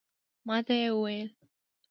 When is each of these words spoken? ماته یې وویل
ماته 0.47 0.75
یې 0.81 0.89
وویل 0.95 1.29